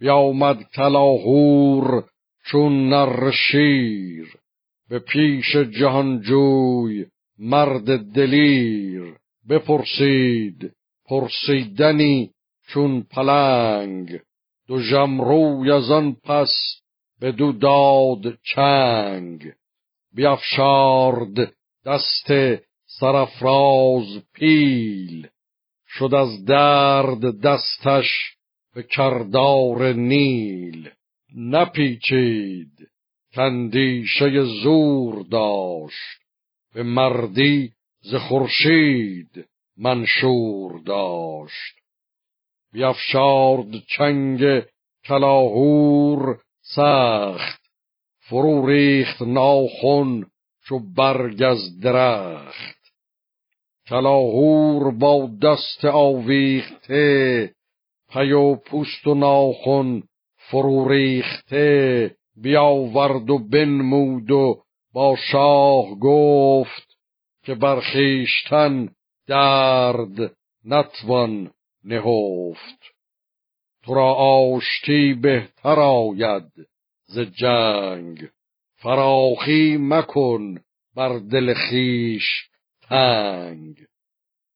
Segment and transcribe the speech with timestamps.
[0.00, 2.04] بیامد کلاهور
[2.46, 4.36] چون نر شیر
[4.88, 7.06] به پیش جهانجوی
[7.38, 9.16] مرد دلیر
[9.48, 10.72] بپرسید
[11.08, 12.30] پرسیدنی
[12.68, 14.20] چون پلنگ
[14.68, 16.80] دو جمروی از پس
[17.20, 19.52] به دو داد چنگ.
[20.14, 21.54] بیافشارد
[21.86, 22.26] دست
[22.86, 25.26] سرفراز پیل
[25.88, 28.35] شد از درد دستش
[28.76, 30.90] به کردار نیل
[31.36, 32.88] نپیچید
[33.34, 36.20] کندیشه زور داشت.
[36.74, 41.74] به مردی ز خورشید منشور داشت.
[42.72, 44.62] بیافشارد چنگ
[45.04, 47.62] کلاهور سخت
[48.20, 50.26] فرو ریخت ناخن
[50.64, 52.92] چو برگ از درخت.
[53.88, 57.52] کلاهور با دست آویخته
[58.24, 60.02] و پوست و ناخن
[60.36, 66.96] فرو ریخته بیاورد و بنمود و با شاه گفت
[67.44, 68.88] که برخیشتن
[69.26, 71.50] درد نتوان
[71.84, 72.96] نهفت.
[73.84, 76.52] تو را آشتی بهتر آید
[77.04, 78.28] ز جنگ.
[78.74, 80.60] فراخی مکن
[80.94, 82.48] بر دل خیش
[82.88, 83.76] تنگ.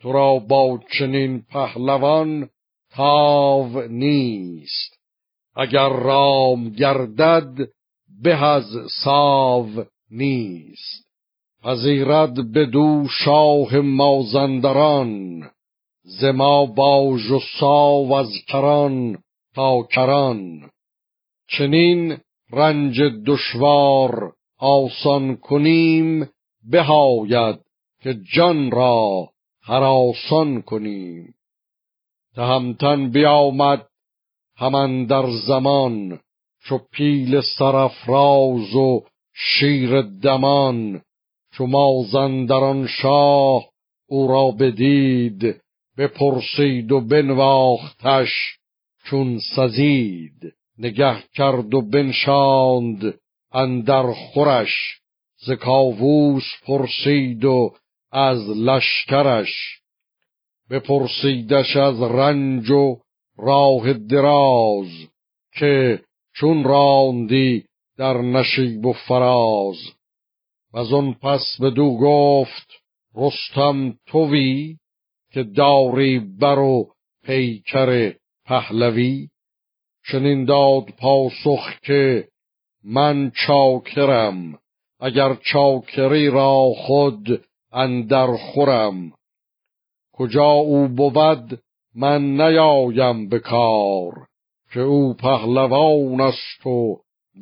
[0.00, 2.48] تو را با چنین پهلوان
[2.96, 4.98] تاو نیست.
[5.56, 7.68] اگر رام گردد
[8.22, 8.64] به از
[9.04, 11.06] ساو نیست.
[11.62, 15.42] پذیرد بدو شاه مازندران
[16.02, 19.18] ز ما باژ و ساو از کران
[19.54, 20.70] تا کران.
[21.48, 22.16] چنین
[22.52, 26.28] رنج دشوار آسان کنیم
[26.70, 27.58] بهاید
[28.02, 29.28] که جان را
[29.62, 31.34] هراسان کنیم.
[32.34, 33.86] تهمتن بیامد
[34.56, 36.20] همان در زمان
[36.64, 39.02] چو پیل سرفراز و
[39.34, 41.02] شیر دمان.
[41.54, 43.64] چو مازندران شاه
[44.08, 45.60] او را بدید
[45.98, 48.30] بپرسید و بنواختش
[49.04, 50.54] چون سزید.
[50.78, 53.14] نگه کرد و بنشاند
[53.52, 55.00] اندر خورش
[55.46, 57.74] ز کاووس پرسید و
[58.12, 59.81] از لشکرش.
[60.72, 62.96] بپرسیدش از رنج و
[63.38, 64.86] راه دراز
[65.58, 66.00] که
[66.34, 67.64] چون راندی
[67.98, 69.76] در نشیب و فراز.
[70.72, 72.68] و آن پس بدو گفت
[73.14, 74.76] رستم توی
[75.32, 76.88] که داری بر و
[77.24, 78.14] پیکر
[78.46, 79.28] پهلوی.
[80.12, 82.28] چنین داد پاسخ که
[82.84, 84.58] من چاکرم
[85.00, 89.12] اگر چاکری را خود اندر خورم.
[90.12, 91.62] کجا او بود
[91.94, 94.26] من نیایم به کار
[94.72, 96.96] که او پهلوان است و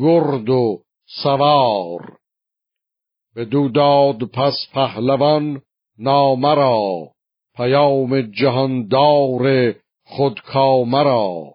[0.00, 0.82] گرد و
[1.22, 2.18] سوار.
[3.34, 5.62] به داد پس پهلوان
[5.98, 7.08] نامه را
[7.56, 9.74] پیام جهاندار
[10.04, 11.54] خودکامه را.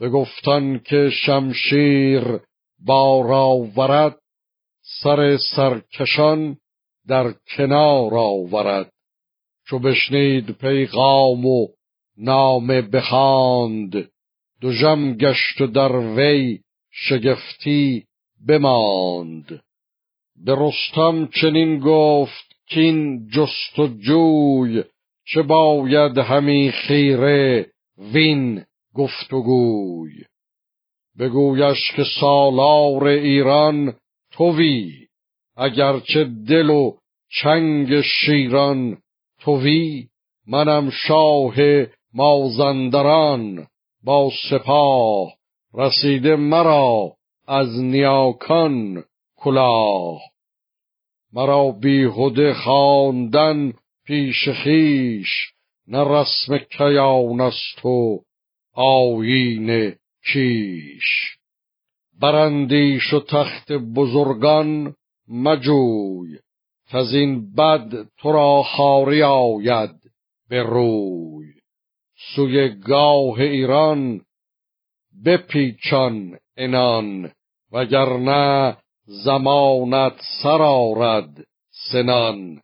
[0.00, 2.40] بگفتن که شمشیر
[2.86, 3.26] بار
[3.76, 4.18] ورد
[5.02, 6.56] سر سرکشان
[7.08, 8.92] در کنار آورد.
[9.70, 11.68] چو بشنید پیغام و
[12.18, 14.10] نامه بخواند.
[14.60, 14.72] دو
[15.14, 16.58] گشت و در وی
[16.90, 18.04] شگفتی
[18.48, 19.62] بماند.
[20.44, 24.84] به رستم چنین گفت کین جست و جوی
[25.26, 27.66] چه باید همی خیره
[27.98, 28.64] وین
[28.94, 30.24] گفتگوی
[31.18, 33.94] بگویش که سالار ایران
[34.32, 35.06] توی
[35.56, 36.96] اگرچه دل و
[37.42, 38.98] چنگ شیران
[39.40, 40.08] توی
[40.46, 41.54] منم شاه
[42.14, 43.66] مازندران
[44.04, 45.32] با سپاه
[45.74, 47.12] رسیده مرا
[47.48, 49.04] از نیاکان
[49.36, 50.20] کلاه.
[51.32, 53.72] مرا بیهوده خواندن
[54.06, 55.28] پیش خیش
[55.88, 58.20] نه رسم کیان است و
[58.74, 59.94] آیین
[60.32, 61.36] کیش.
[62.20, 64.94] برندیش و تخت بزرگان
[65.28, 66.38] مجوی
[66.92, 67.88] از این بد
[68.18, 69.94] تو را خاری آید
[70.48, 71.46] به روی.
[72.34, 74.20] سوی گاه ایران
[75.24, 77.32] بپیچان انان
[77.72, 81.46] وگرنه زمانت سر آرد
[81.92, 82.60] سنان.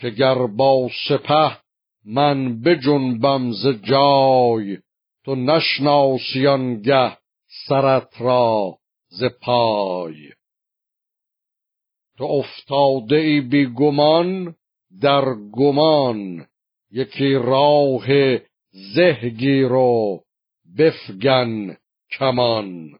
[0.00, 1.56] که گر با سپه
[2.04, 4.78] من بجنبم ز جای
[5.24, 6.46] تو نشناسی
[6.82, 7.16] گه
[7.66, 8.78] سرت را
[9.08, 10.39] ز پای.
[12.20, 14.54] تو افتاده ای بی گمان
[15.02, 16.46] در گمان
[16.90, 18.06] یکی راه
[18.94, 20.20] زهگی رو
[20.78, 21.76] بفگن
[22.18, 22.98] کمان.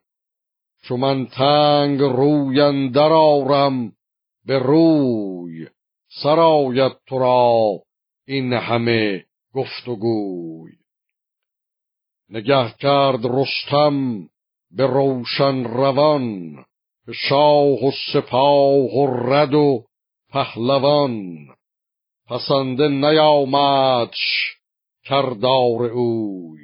[0.83, 2.61] چو من تنگ روی
[3.13, 3.93] آرم
[4.47, 5.69] به روی
[6.23, 7.83] سرایت تو را
[8.27, 9.25] این همه
[9.55, 10.73] گفت و گوی
[12.31, 14.29] نگه کرد رستم
[14.71, 16.57] به روشن روان
[17.15, 19.85] شاه و سپاه و رد و
[20.29, 21.47] پهلوان.
[22.29, 24.55] پسنده نیامدش
[25.05, 26.61] کردار اوی.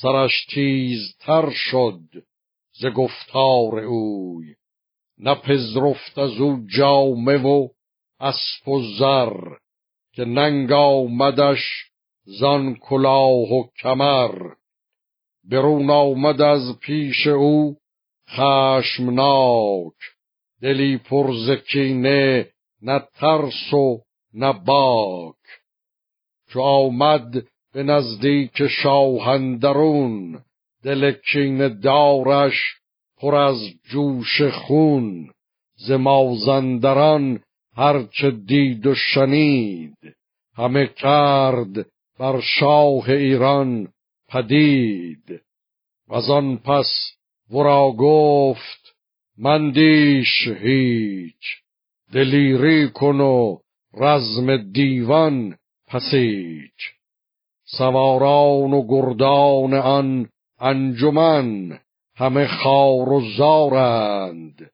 [0.00, 2.00] سرش تیزتر شد
[2.72, 4.54] ز گفتار اوی.
[5.18, 7.68] نپذرفت از او جامه و
[8.20, 9.56] اسب و زر
[10.14, 11.62] که ننگ آمدش
[12.24, 14.34] زان کلاه و کمر.
[15.44, 17.76] برون آمد از پیش او
[18.32, 19.98] خشمناک.
[20.62, 22.48] دلی پر ز کینه
[22.82, 24.00] نه ترس و
[24.34, 25.42] نه باک.
[26.48, 30.42] چو آمد به نزدیک شاهندرون
[30.82, 32.74] دل کین دارش
[33.16, 35.30] پر از جوش خون.
[35.76, 37.40] ز مازندران
[37.76, 39.96] هرچه دید و شنید
[40.56, 41.86] همه کرد
[42.18, 43.88] بر شاه ایران
[44.28, 45.42] پدید.
[46.08, 46.86] و آن پس
[47.50, 48.94] ورا گفت
[49.38, 51.62] مندیش هیچ
[52.12, 53.58] دلیری کن و
[53.94, 55.56] رزم دیوان
[55.86, 56.70] پسیج
[57.64, 60.28] سواران و گردان آن
[60.60, 61.78] انجمن
[62.16, 64.70] همه خار و زارند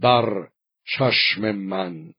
[0.00, 0.48] بر
[0.96, 2.12] چشم من.